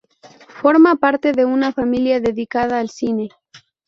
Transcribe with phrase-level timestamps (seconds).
[0.47, 3.29] Forma parte de una familia dedicada al cine.